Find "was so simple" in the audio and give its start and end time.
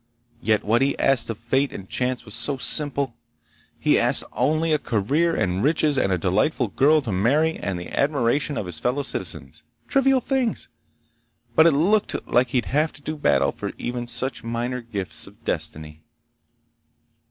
2.25-3.13